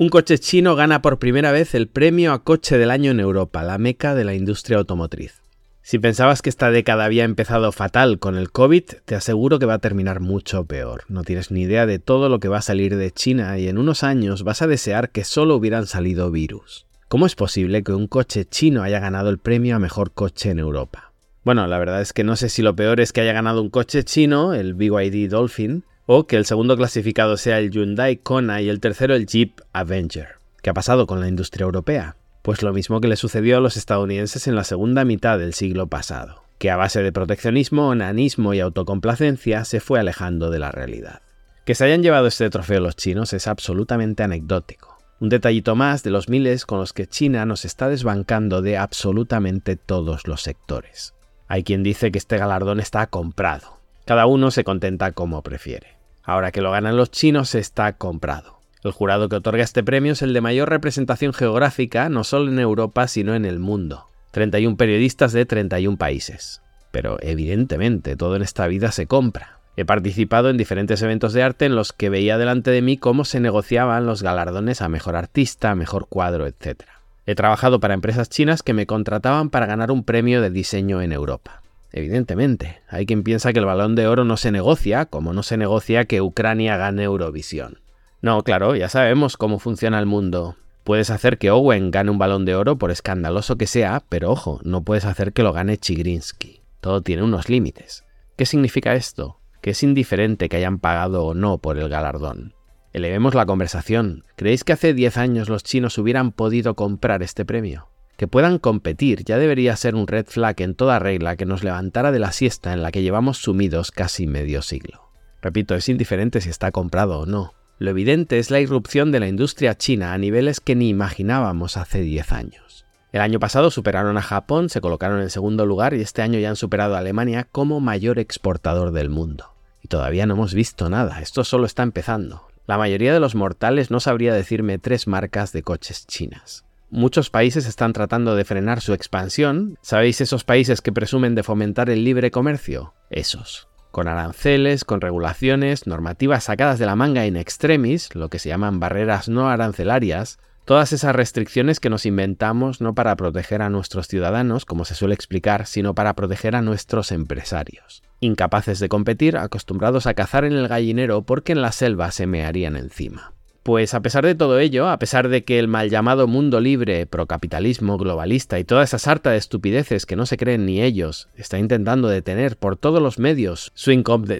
Un 0.00 0.08
coche 0.08 0.38
chino 0.38 0.76
gana 0.76 1.02
por 1.02 1.18
primera 1.18 1.52
vez 1.52 1.74
el 1.74 1.86
premio 1.86 2.32
a 2.32 2.42
coche 2.42 2.78
del 2.78 2.90
año 2.90 3.10
en 3.10 3.20
Europa, 3.20 3.62
la 3.62 3.76
meca 3.76 4.14
de 4.14 4.24
la 4.24 4.32
industria 4.32 4.78
automotriz. 4.78 5.42
Si 5.82 5.98
pensabas 5.98 6.40
que 6.40 6.48
esta 6.48 6.70
década 6.70 7.04
había 7.04 7.24
empezado 7.24 7.70
fatal 7.70 8.18
con 8.18 8.34
el 8.34 8.50
COVID, 8.50 8.82
te 9.04 9.14
aseguro 9.14 9.58
que 9.58 9.66
va 9.66 9.74
a 9.74 9.78
terminar 9.78 10.20
mucho 10.20 10.64
peor. 10.64 11.02
No 11.08 11.22
tienes 11.22 11.50
ni 11.50 11.64
idea 11.64 11.84
de 11.84 11.98
todo 11.98 12.30
lo 12.30 12.40
que 12.40 12.48
va 12.48 12.56
a 12.56 12.62
salir 12.62 12.96
de 12.96 13.10
China 13.10 13.58
y 13.58 13.68
en 13.68 13.76
unos 13.76 14.02
años 14.02 14.42
vas 14.42 14.62
a 14.62 14.66
desear 14.66 15.10
que 15.10 15.22
solo 15.22 15.54
hubieran 15.54 15.86
salido 15.86 16.30
virus. 16.30 16.86
¿Cómo 17.08 17.26
es 17.26 17.34
posible 17.34 17.82
que 17.82 17.92
un 17.92 18.06
coche 18.06 18.46
chino 18.46 18.82
haya 18.82 19.00
ganado 19.00 19.28
el 19.28 19.36
premio 19.36 19.76
a 19.76 19.80
mejor 19.80 20.12
coche 20.12 20.48
en 20.48 20.60
Europa? 20.60 21.12
Bueno, 21.44 21.66
la 21.66 21.78
verdad 21.78 22.00
es 22.00 22.14
que 22.14 22.24
no 22.24 22.36
sé 22.36 22.48
si 22.48 22.62
lo 22.62 22.74
peor 22.74 23.00
es 23.00 23.12
que 23.12 23.20
haya 23.20 23.34
ganado 23.34 23.60
un 23.60 23.68
coche 23.68 24.02
chino, 24.04 24.54
el 24.54 24.72
BYD 24.72 25.28
Dolphin, 25.28 25.84
o 26.12 26.26
que 26.26 26.34
el 26.34 26.44
segundo 26.44 26.76
clasificado 26.76 27.36
sea 27.36 27.60
el 27.60 27.70
Hyundai 27.70 28.16
Kona 28.16 28.60
y 28.60 28.68
el 28.68 28.80
tercero 28.80 29.14
el 29.14 29.26
Jeep 29.26 29.60
Avenger. 29.72 30.38
¿Qué 30.60 30.70
ha 30.70 30.74
pasado 30.74 31.06
con 31.06 31.20
la 31.20 31.28
industria 31.28 31.62
europea? 31.62 32.16
Pues 32.42 32.64
lo 32.64 32.72
mismo 32.72 33.00
que 33.00 33.06
le 33.06 33.14
sucedió 33.14 33.58
a 33.58 33.60
los 33.60 33.76
estadounidenses 33.76 34.48
en 34.48 34.56
la 34.56 34.64
segunda 34.64 35.04
mitad 35.04 35.38
del 35.38 35.54
siglo 35.54 35.86
pasado, 35.86 36.42
que 36.58 36.68
a 36.68 36.74
base 36.74 37.00
de 37.04 37.12
proteccionismo, 37.12 37.86
onanismo 37.86 38.54
y 38.54 38.58
autocomplacencia 38.58 39.64
se 39.64 39.78
fue 39.78 40.00
alejando 40.00 40.50
de 40.50 40.58
la 40.58 40.72
realidad. 40.72 41.22
Que 41.64 41.76
se 41.76 41.84
hayan 41.84 42.02
llevado 42.02 42.26
este 42.26 42.50
trofeo 42.50 42.80
los 42.80 42.96
chinos 42.96 43.32
es 43.32 43.46
absolutamente 43.46 44.24
anecdótico. 44.24 44.98
Un 45.20 45.28
detallito 45.28 45.76
más 45.76 46.02
de 46.02 46.10
los 46.10 46.28
miles 46.28 46.66
con 46.66 46.80
los 46.80 46.92
que 46.92 47.06
China 47.06 47.46
nos 47.46 47.64
está 47.64 47.88
desbancando 47.88 48.62
de 48.62 48.78
absolutamente 48.78 49.76
todos 49.76 50.26
los 50.26 50.42
sectores. 50.42 51.14
Hay 51.46 51.62
quien 51.62 51.84
dice 51.84 52.10
que 52.10 52.18
este 52.18 52.36
galardón 52.36 52.80
está 52.80 53.06
comprado. 53.06 53.78
Cada 54.06 54.26
uno 54.26 54.50
se 54.50 54.64
contenta 54.64 55.12
como 55.12 55.44
prefiere. 55.44 55.99
Ahora 56.22 56.52
que 56.52 56.60
lo 56.60 56.70
ganan 56.70 56.96
los 56.96 57.10
chinos 57.10 57.54
está 57.54 57.92
comprado. 57.94 58.60
El 58.82 58.92
jurado 58.92 59.28
que 59.28 59.36
otorga 59.36 59.62
este 59.62 59.82
premio 59.82 60.12
es 60.12 60.22
el 60.22 60.32
de 60.32 60.40
mayor 60.40 60.70
representación 60.70 61.32
geográfica, 61.32 62.08
no 62.08 62.24
solo 62.24 62.50
en 62.50 62.58
Europa, 62.58 63.08
sino 63.08 63.34
en 63.34 63.44
el 63.44 63.58
mundo. 63.58 64.06
31 64.30 64.76
periodistas 64.76 65.32
de 65.32 65.44
31 65.44 65.98
países. 65.98 66.62
Pero 66.90 67.18
evidentemente 67.20 68.16
todo 68.16 68.36
en 68.36 68.42
esta 68.42 68.66
vida 68.68 68.90
se 68.92 69.06
compra. 69.06 69.58
He 69.76 69.84
participado 69.84 70.50
en 70.50 70.56
diferentes 70.56 71.00
eventos 71.02 71.32
de 71.32 71.42
arte 71.42 71.66
en 71.66 71.74
los 71.74 71.92
que 71.92 72.10
veía 72.10 72.38
delante 72.38 72.70
de 72.70 72.82
mí 72.82 72.96
cómo 72.96 73.24
se 73.24 73.40
negociaban 73.40 74.06
los 74.06 74.22
galardones 74.22 74.82
a 74.82 74.88
mejor 74.88 75.16
artista, 75.16 75.74
mejor 75.74 76.06
cuadro, 76.08 76.46
etc. 76.46 76.82
He 77.26 77.34
trabajado 77.34 77.80
para 77.80 77.94
empresas 77.94 78.28
chinas 78.28 78.62
que 78.62 78.74
me 78.74 78.86
contrataban 78.86 79.50
para 79.50 79.66
ganar 79.66 79.90
un 79.90 80.04
premio 80.04 80.40
de 80.40 80.50
diseño 80.50 81.00
en 81.02 81.12
Europa. 81.12 81.62
Evidentemente, 81.92 82.80
hay 82.88 83.06
quien 83.06 83.22
piensa 83.22 83.52
que 83.52 83.58
el 83.58 83.66
balón 83.66 83.94
de 83.94 84.06
oro 84.06 84.24
no 84.24 84.36
se 84.36 84.52
negocia, 84.52 85.06
como 85.06 85.32
no 85.32 85.42
se 85.42 85.56
negocia 85.56 86.04
que 86.04 86.20
Ucrania 86.20 86.76
gane 86.76 87.04
Eurovisión. 87.04 87.78
No, 88.22 88.42
claro, 88.42 88.76
ya 88.76 88.88
sabemos 88.88 89.36
cómo 89.36 89.58
funciona 89.58 89.98
el 89.98 90.06
mundo. 90.06 90.56
Puedes 90.84 91.10
hacer 91.10 91.38
que 91.38 91.50
Owen 91.50 91.90
gane 91.90 92.10
un 92.10 92.18
balón 92.18 92.44
de 92.44 92.54
oro 92.54 92.78
por 92.78 92.90
escandaloso 92.90 93.56
que 93.56 93.66
sea, 93.66 94.02
pero 94.08 94.30
ojo, 94.30 94.60
no 94.62 94.82
puedes 94.82 95.04
hacer 95.04 95.32
que 95.32 95.42
lo 95.42 95.52
gane 95.52 95.78
Chigrinsky. 95.78 96.62
Todo 96.80 97.02
tiene 97.02 97.22
unos 97.22 97.48
límites. 97.48 98.04
¿Qué 98.36 98.46
significa 98.46 98.94
esto? 98.94 99.38
Que 99.60 99.70
es 99.70 99.82
indiferente 99.82 100.48
que 100.48 100.56
hayan 100.56 100.78
pagado 100.78 101.26
o 101.26 101.34
no 101.34 101.58
por 101.58 101.78
el 101.78 101.88
galardón. 101.88 102.54
Elevemos 102.92 103.34
la 103.34 103.46
conversación. 103.46 104.24
¿Creéis 104.36 104.64
que 104.64 104.72
hace 104.72 104.94
10 104.94 105.16
años 105.18 105.48
los 105.48 105.62
chinos 105.62 105.96
hubieran 105.98 106.32
podido 106.32 106.74
comprar 106.74 107.22
este 107.22 107.44
premio? 107.44 107.88
Que 108.20 108.28
puedan 108.28 108.58
competir 108.58 109.24
ya 109.24 109.38
debería 109.38 109.74
ser 109.76 109.94
un 109.94 110.06
red 110.06 110.26
flag 110.26 110.60
en 110.60 110.74
toda 110.74 110.98
regla 110.98 111.36
que 111.36 111.46
nos 111.46 111.64
levantara 111.64 112.12
de 112.12 112.18
la 112.18 112.32
siesta 112.32 112.74
en 112.74 112.82
la 112.82 112.92
que 112.92 113.00
llevamos 113.00 113.38
sumidos 113.38 113.92
casi 113.92 114.26
medio 114.26 114.60
siglo. 114.60 115.10
Repito, 115.40 115.74
es 115.74 115.88
indiferente 115.88 116.42
si 116.42 116.50
está 116.50 116.70
comprado 116.70 117.20
o 117.20 117.24
no. 117.24 117.54
Lo 117.78 117.88
evidente 117.88 118.38
es 118.38 118.50
la 118.50 118.60
irrupción 118.60 119.10
de 119.10 119.20
la 119.20 119.28
industria 119.28 119.74
china 119.74 120.12
a 120.12 120.18
niveles 120.18 120.60
que 120.60 120.76
ni 120.76 120.90
imaginábamos 120.90 121.78
hace 121.78 122.02
10 122.02 122.32
años. 122.32 122.84
El 123.10 123.22
año 123.22 123.40
pasado 123.40 123.70
superaron 123.70 124.18
a 124.18 124.22
Japón, 124.22 124.68
se 124.68 124.82
colocaron 124.82 125.22
en 125.22 125.30
segundo 125.30 125.64
lugar 125.64 125.94
y 125.94 126.02
este 126.02 126.20
año 126.20 126.38
ya 126.38 126.50
han 126.50 126.56
superado 126.56 126.96
a 126.96 126.98
Alemania 126.98 127.48
como 127.50 127.80
mayor 127.80 128.18
exportador 128.18 128.92
del 128.92 129.08
mundo. 129.08 129.54
Y 129.80 129.88
todavía 129.88 130.26
no 130.26 130.34
hemos 130.34 130.52
visto 130.52 130.90
nada, 130.90 131.22
esto 131.22 131.42
solo 131.42 131.64
está 131.64 131.84
empezando. 131.84 132.46
La 132.66 132.76
mayoría 132.76 133.14
de 133.14 133.20
los 133.20 133.34
mortales 133.34 133.90
no 133.90 133.98
sabría 133.98 134.34
decirme 134.34 134.76
tres 134.76 135.06
marcas 135.06 135.54
de 135.54 135.62
coches 135.62 136.06
chinas. 136.06 136.66
Muchos 136.92 137.30
países 137.30 137.66
están 137.66 137.92
tratando 137.92 138.34
de 138.34 138.44
frenar 138.44 138.80
su 138.80 138.94
expansión. 138.94 139.78
¿Sabéis 139.80 140.20
esos 140.20 140.42
países 140.42 140.80
que 140.80 140.90
presumen 140.90 141.36
de 141.36 141.44
fomentar 141.44 141.88
el 141.88 142.02
libre 142.02 142.32
comercio? 142.32 142.94
Esos. 143.10 143.68
Con 143.92 144.08
aranceles, 144.08 144.84
con 144.84 145.00
regulaciones, 145.00 145.86
normativas 145.86 146.44
sacadas 146.44 146.80
de 146.80 146.86
la 146.86 146.96
manga 146.96 147.26
in 147.26 147.36
extremis, 147.36 148.12
lo 148.16 148.28
que 148.28 148.40
se 148.40 148.48
llaman 148.48 148.80
barreras 148.80 149.28
no 149.28 149.48
arancelarias, 149.48 150.40
todas 150.64 150.92
esas 150.92 151.14
restricciones 151.14 151.78
que 151.78 151.90
nos 151.90 152.06
inventamos 152.06 152.80
no 152.80 152.92
para 152.92 153.14
proteger 153.14 153.62
a 153.62 153.70
nuestros 153.70 154.08
ciudadanos, 154.08 154.64
como 154.64 154.84
se 154.84 154.96
suele 154.96 155.14
explicar, 155.14 155.66
sino 155.66 155.94
para 155.94 156.14
proteger 156.14 156.56
a 156.56 156.62
nuestros 156.62 157.12
empresarios. 157.12 158.02
Incapaces 158.18 158.80
de 158.80 158.88
competir, 158.88 159.36
acostumbrados 159.36 160.08
a 160.08 160.14
cazar 160.14 160.44
en 160.44 160.54
el 160.54 160.66
gallinero 160.66 161.22
porque 161.22 161.52
en 161.52 161.62
la 161.62 161.70
selva 161.70 162.10
se 162.10 162.26
mearían 162.26 162.74
encima. 162.74 163.32
Pues 163.62 163.92
a 163.92 164.00
pesar 164.00 164.24
de 164.24 164.34
todo 164.34 164.58
ello, 164.58 164.88
a 164.88 164.98
pesar 164.98 165.28
de 165.28 165.44
que 165.44 165.58
el 165.58 165.68
mal 165.68 165.90
llamado 165.90 166.26
mundo 166.26 166.60
libre, 166.60 167.06
procapitalismo, 167.06 167.98
globalista 167.98 168.58
y 168.58 168.64
toda 168.64 168.84
esa 168.84 168.98
sarta 168.98 169.30
de 169.30 169.36
estupideces 169.36 170.06
que 170.06 170.16
no 170.16 170.24
se 170.24 170.38
creen 170.38 170.64
ni 170.64 170.82
ellos, 170.82 171.28
está 171.36 171.58
intentando 171.58 172.08
detener 172.08 172.56
por 172.56 172.76
todos 172.76 173.02
los 173.02 173.18
medios 173.18 173.70
su 173.74 173.90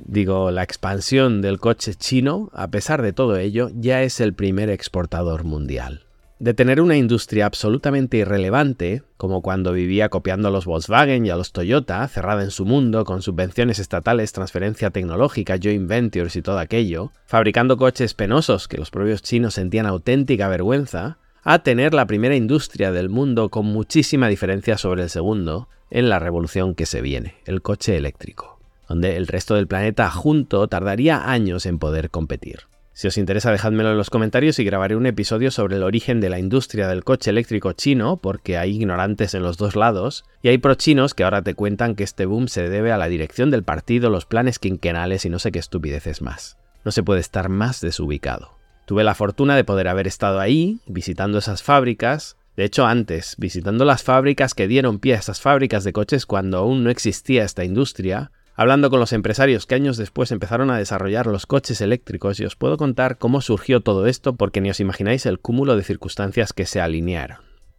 digo, 0.06 0.50
la 0.50 0.62
expansión 0.62 1.42
del 1.42 1.60
coche 1.60 1.94
chino, 1.94 2.50
a 2.54 2.68
pesar 2.68 3.02
de 3.02 3.12
todo 3.12 3.36
ello, 3.36 3.70
ya 3.74 4.02
es 4.02 4.20
el 4.20 4.32
primer 4.32 4.70
exportador 4.70 5.44
mundial 5.44 6.04
de 6.40 6.54
tener 6.54 6.80
una 6.80 6.96
industria 6.96 7.44
absolutamente 7.44 8.16
irrelevante, 8.16 9.02
como 9.18 9.42
cuando 9.42 9.74
vivía 9.74 10.08
copiando 10.08 10.48
a 10.48 10.50
los 10.50 10.64
Volkswagen 10.64 11.26
y 11.26 11.30
a 11.30 11.36
los 11.36 11.52
Toyota, 11.52 12.08
cerrada 12.08 12.42
en 12.42 12.50
su 12.50 12.64
mundo, 12.64 13.04
con 13.04 13.20
subvenciones 13.20 13.78
estatales, 13.78 14.32
transferencia 14.32 14.90
tecnológica, 14.90 15.58
joint 15.62 15.86
ventures 15.86 16.36
y 16.36 16.42
todo 16.42 16.58
aquello, 16.58 17.12
fabricando 17.26 17.76
coches 17.76 18.14
penosos 18.14 18.68
que 18.68 18.78
los 18.78 18.90
propios 18.90 19.20
chinos 19.20 19.52
sentían 19.52 19.84
auténtica 19.84 20.48
vergüenza, 20.48 21.18
a 21.42 21.58
tener 21.58 21.92
la 21.92 22.06
primera 22.06 22.34
industria 22.34 22.90
del 22.90 23.10
mundo 23.10 23.50
con 23.50 23.66
muchísima 23.66 24.28
diferencia 24.28 24.78
sobre 24.78 25.02
el 25.02 25.10
segundo 25.10 25.68
en 25.90 26.08
la 26.08 26.20
revolución 26.20 26.74
que 26.74 26.86
se 26.86 27.02
viene, 27.02 27.34
el 27.44 27.60
coche 27.60 27.98
eléctrico, 27.98 28.58
donde 28.88 29.18
el 29.18 29.26
resto 29.26 29.56
del 29.56 29.66
planeta 29.66 30.10
junto 30.10 30.68
tardaría 30.68 31.30
años 31.30 31.66
en 31.66 31.78
poder 31.78 32.08
competir. 32.08 32.60
Si 33.00 33.08
os 33.08 33.16
interesa, 33.16 33.50
dejádmelo 33.50 33.92
en 33.92 33.96
los 33.96 34.10
comentarios 34.10 34.58
y 34.58 34.64
grabaré 34.64 34.94
un 34.94 35.06
episodio 35.06 35.50
sobre 35.50 35.76
el 35.76 35.84
origen 35.84 36.20
de 36.20 36.28
la 36.28 36.38
industria 36.38 36.86
del 36.86 37.02
coche 37.02 37.30
eléctrico 37.30 37.72
chino, 37.72 38.18
porque 38.18 38.58
hay 38.58 38.76
ignorantes 38.76 39.32
en 39.32 39.42
los 39.42 39.56
dos 39.56 39.74
lados, 39.74 40.26
y 40.42 40.48
hay 40.48 40.58
pro-chinos 40.58 41.14
que 41.14 41.24
ahora 41.24 41.40
te 41.40 41.54
cuentan 41.54 41.94
que 41.94 42.04
este 42.04 42.26
boom 42.26 42.48
se 42.48 42.68
debe 42.68 42.92
a 42.92 42.98
la 42.98 43.08
dirección 43.08 43.50
del 43.50 43.62
partido, 43.62 44.10
los 44.10 44.26
planes 44.26 44.58
quinquenales 44.58 45.24
y 45.24 45.30
no 45.30 45.38
sé 45.38 45.50
qué 45.50 45.58
estupideces 45.58 46.20
más. 46.20 46.58
No 46.84 46.90
se 46.90 47.02
puede 47.02 47.20
estar 47.20 47.48
más 47.48 47.80
desubicado. 47.80 48.58
Tuve 48.84 49.02
la 49.02 49.14
fortuna 49.14 49.56
de 49.56 49.64
poder 49.64 49.88
haber 49.88 50.06
estado 50.06 50.38
ahí, 50.38 50.80
visitando 50.86 51.38
esas 51.38 51.62
fábricas, 51.62 52.36
de 52.54 52.64
hecho 52.66 52.84
antes, 52.84 53.34
visitando 53.38 53.86
las 53.86 54.02
fábricas 54.02 54.52
que 54.52 54.68
dieron 54.68 54.98
pie 54.98 55.14
a 55.14 55.20
esas 55.20 55.40
fábricas 55.40 55.84
de 55.84 55.94
coches 55.94 56.26
cuando 56.26 56.58
aún 56.58 56.84
no 56.84 56.90
existía 56.90 57.44
esta 57.44 57.64
industria, 57.64 58.30
hablando 58.54 58.90
con 58.90 59.00
los 59.00 59.12
empresarios 59.12 59.66
que 59.66 59.74
años 59.74 59.96
después 59.96 60.32
empezaron 60.32 60.70
a 60.70 60.78
desarrollar 60.78 61.26
los 61.26 61.46
coches 61.46 61.80
eléctricos 61.80 62.40
y 62.40 62.44
os 62.44 62.56
puedo 62.56 62.76
contar 62.76 63.18
cómo 63.18 63.40
surgió 63.40 63.80
todo 63.80 64.06
esto 64.06 64.34
porque 64.34 64.60
ni 64.60 64.70
os 64.70 64.80
imagináis 64.80 65.26
el 65.26 65.38
cúmulo 65.38 65.76
de 65.76 65.84
circunstancias 65.84 66.52
que 66.52 66.66
se 66.66 66.80
alinearon. 66.80 67.38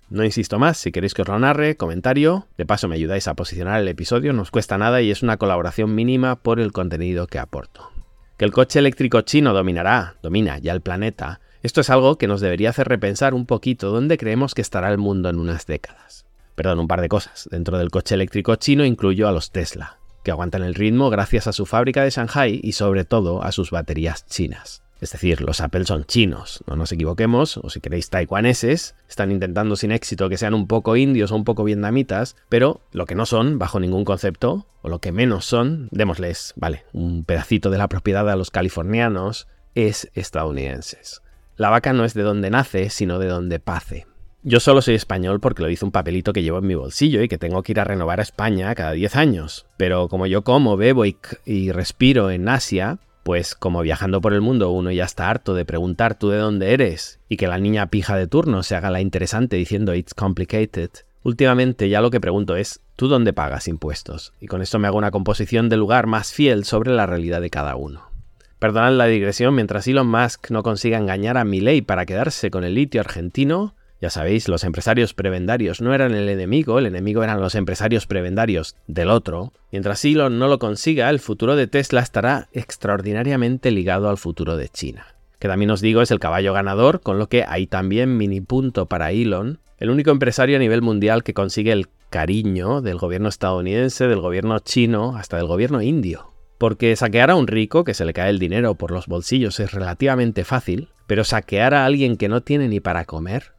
No 0.10 0.26
insisto 0.26 0.60
más, 0.60 0.78
si 0.78 0.92
queréis 0.92 1.14
que 1.14 1.22
os 1.22 1.28
lo 1.30 1.40
narre, 1.40 1.78
comentario, 1.78 2.48
de 2.58 2.66
paso 2.66 2.90
me 2.90 2.96
ayudáis 2.96 3.30
a 3.30 3.34
posicionar 3.34 3.80
el 3.80 3.88
episodio, 3.88 4.34
no 4.34 4.42
os 4.42 4.52
cuesta 4.52 4.78
nada 4.78 5.02
y 5.02 5.10
es 5.10 5.24
una 5.24 5.38
colaboración 5.38 5.96
mínima 5.96 6.36
por 6.36 6.60
el 6.60 6.74
contenido 6.74 7.28
que 7.28 7.40
aporto. 7.40 7.92
Que 8.38 8.44
el 8.44 8.52
coche 8.52 8.80
eléctrico 8.80 9.22
chino 9.22 9.54
dominará, 9.54 10.16
domina 10.22 10.58
ya 10.58 10.74
el 10.74 10.82
planeta, 10.82 11.40
esto 11.64 11.80
es 11.82 11.90
algo 11.90 12.18
que 12.18 12.28
nos 12.28 12.42
debería 12.42 12.72
hacer 12.72 12.88
repensar 12.90 13.34
un 13.34 13.46
poquito 13.46 13.92
dónde 13.92 14.18
creemos 14.18 14.56
que 14.56 14.62
estará 14.62 14.92
el 14.92 14.98
mundo 14.98 15.30
en 15.30 15.40
unas 15.40 15.68
décadas. 15.68 16.26
Perdón, 16.56 16.80
un 16.80 16.88
par 16.88 17.02
de 17.02 17.10
cosas. 17.10 17.48
Dentro 17.50 17.78
del 17.78 17.92
coche 17.92 18.16
eléctrico 18.16 18.56
chino 18.56 18.84
incluyo 18.84 19.28
a 19.28 19.32
los 19.32 19.52
Tesla, 19.52 20.00
que 20.24 20.32
aguantan 20.32 20.64
el 20.64 20.76
ritmo 20.76 21.10
gracias 21.10 21.48
a 21.48 21.54
su 21.54 21.66
fábrica 21.66 22.04
de 22.04 22.10
Shanghai 22.10 22.60
y 22.64 22.74
sobre 22.74 23.06
todo 23.06 23.44
a 23.44 23.52
sus 23.52 23.72
baterías 23.72 24.26
chinas. 24.26 24.82
Es 25.02 25.12
decir, 25.12 25.42
los 25.42 25.62
Apple 25.62 25.86
son 25.86 26.06
chinos, 26.06 26.64
no 26.68 26.76
nos 26.76 26.92
equivoquemos, 26.92 27.58
o 27.58 27.72
si 27.72 27.82
queréis 27.82 28.12
taiwaneses, 28.12 28.94
están 29.10 29.32
intentando 29.32 29.76
sin 29.76 29.92
éxito 29.92 30.30
que 30.30 30.38
sean 30.38 30.54
un 30.54 30.68
poco 30.68 30.96
indios 30.96 31.32
o 31.32 31.36
un 31.36 31.44
poco 31.44 31.64
vietnamitas, 31.64 32.36
pero 32.50 32.82
lo 32.92 33.08
que 33.08 33.16
no 33.16 33.26
son, 33.26 33.58
bajo 33.58 33.80
ningún 33.80 34.06
concepto, 34.06 34.68
o 34.84 34.90
lo 34.90 35.00
que 35.00 35.12
menos 35.12 35.46
son, 35.46 35.88
démosles, 35.90 36.54
vale, 36.56 36.86
un 36.94 37.24
pedacito 37.24 37.72
de 37.72 37.80
la 37.80 37.88
propiedad 37.88 38.30
a 38.30 38.36
los 38.36 38.52
californianos, 38.52 39.48
es 39.74 40.12
estadounidenses. 40.14 41.24
La 41.58 41.70
vaca 41.72 41.94
no 41.94 42.06
es 42.06 42.14
de 42.14 42.22
donde 42.22 42.52
nace, 42.52 42.92
sino 42.92 43.18
de 43.18 43.28
donde 43.28 43.60
pace. 43.60 44.06
Yo 44.44 44.60
solo 44.60 44.82
soy 44.82 44.96
español 44.96 45.40
porque 45.40 45.62
lo 45.62 45.70
hice 45.70 45.86
un 45.86 45.92
papelito 45.92 46.34
que 46.34 46.42
llevo 46.42 46.58
en 46.58 46.66
mi 46.66 46.74
bolsillo 46.74 47.22
y 47.22 47.28
que 47.28 47.38
tengo 47.38 47.62
que 47.62 47.74
ir 47.74 47.80
a 47.80 47.84
renovar 47.84 48.20
a 48.20 48.24
España 48.24 48.74
cada 48.74 48.94
10 48.94 49.16
años. 49.16 49.68
Pero 49.78 50.08
como 50.08 50.26
yo 50.26 50.44
como, 50.44 50.78
bebo 50.78 51.06
y, 51.06 51.72
respiro 51.72 52.32
en 52.32 52.50
Asia, 52.50 52.98
Pues 53.22 53.54
como 53.54 53.84
viajando 53.84 54.20
por 54.20 54.34
el 54.34 54.42
mundo 54.42 54.72
uno 54.72 54.90
ya 54.90 55.06
está 55.06 55.30
harto 55.30 55.54
de 55.54 55.64
preguntar 55.64 56.18
tú 56.18 56.30
de 56.30 56.40
dónde 56.40 56.74
eres 56.74 57.20
y 57.30 57.38
que 57.38 57.48
la 57.48 57.60
niña 57.60 57.86
pija 57.86 58.18
de 58.18 58.26
turno 58.26 58.64
se 58.64 58.76
haga 58.76 58.90
la 58.90 59.00
interesante 59.00 59.58
diciendo 59.58 59.94
it's 59.94 60.16
complicated, 60.16 60.90
últimamente 61.22 61.88
ya 61.88 62.02
lo 62.02 62.10
que 62.10 62.20
pregunto 62.20 62.56
es 62.56 62.82
¿tú 62.96 63.08
dónde 63.08 63.34
pagas 63.34 63.68
impuestos? 63.68 64.34
Y 64.40 64.48
con 64.48 64.64
esto 64.64 64.80
me 64.80 64.88
hago 64.88 64.98
una 64.98 65.12
composición 65.12 65.70
de 65.70 65.78
lugar 65.78 66.08
más 66.08 66.34
fiel 66.34 66.66
sobre 66.66 66.92
la 66.94 67.06
realidad 67.06 67.42
de 67.42 67.52
cada 67.52 67.76
uno. 67.76 68.10
Perdonad 68.58 68.94
la 68.94 69.06
digresión, 69.06 69.54
mientras 69.54 69.88
Elon 69.88 70.08
Musk 70.08 70.50
no 70.50 70.64
consiga 70.64 70.98
engañar 70.98 71.38
a 71.38 71.46
Milei 71.46 71.84
para 71.84 72.08
quedarse 72.08 72.50
con 72.50 72.64
el 72.64 72.74
litio 72.74 73.02
argentino, 73.02 73.76
ya 74.02 74.10
sabéis, 74.10 74.50
los 74.50 74.64
empresarios 74.64 75.14
prebendarios 75.14 75.80
no 75.80 75.94
eran 75.94 76.16
el 76.16 76.28
enemigo, 76.28 76.80
el 76.80 76.88
enemigo 76.88 77.24
eran 77.24 77.40
los 77.40 77.54
empresarios 77.54 78.08
prebendarios 78.08 78.76
del 78.88 79.12
otro. 79.12 79.54
Mientras 79.72 80.04
Elon 80.04 80.40
no 80.40 80.48
lo 80.48 80.58
consiga, 80.58 81.08
el 81.12 81.20
futuro 81.20 81.56
de 81.56 81.68
Tesla 81.68 82.02
estará 82.02 82.50
extraordinariamente 82.52 83.70
ligado 83.70 84.10
al 84.10 84.18
futuro 84.18 84.58
de 84.58 84.70
China. 84.70 85.06
Que 85.38 85.48
también 85.48 85.70
os 85.70 85.82
digo 85.82 86.02
es 86.02 86.10
el 86.10 86.20
caballo 86.20 86.52
ganador, 86.52 87.02
con 87.02 87.20
lo 87.20 87.30
que 87.30 87.46
hay 87.48 87.68
también 87.68 88.18
mini 88.18 88.42
punto 88.42 88.88
para 88.88 89.12
Elon, 89.12 89.60
el 89.78 89.92
único 89.92 90.10
empresario 90.10 90.56
a 90.56 90.60
nivel 90.60 90.82
mundial 90.82 91.24
que 91.24 91.36
consigue 91.36 91.72
el 91.72 91.88
cariño 92.10 92.82
del 92.82 92.98
gobierno 92.98 93.30
estadounidense, 93.30 94.08
del 94.08 94.20
gobierno 94.20 94.58
chino, 94.60 95.16
hasta 95.16 95.38
del 95.38 95.46
gobierno 95.46 95.80
indio. 95.84 96.32
Porque 96.58 96.96
saquear 96.96 97.30
a 97.30 97.36
un 97.36 97.46
rico 97.46 97.84
que 97.84 97.94
se 97.94 98.06
le 98.06 98.14
cae 98.14 98.32
el 98.32 98.40
dinero 98.40 98.74
por 98.74 98.90
los 98.90 99.06
bolsillos 99.06 99.60
es 99.60 99.74
relativamente 99.74 100.44
fácil, 100.44 100.90
pero 101.06 101.24
saquear 101.24 101.76
a 101.76 101.86
alguien 101.86 102.18
que 102.18 102.30
no 102.30 102.42
tiene 102.42 102.68
ni 102.68 102.80
para 102.80 103.06
comer 103.06 103.54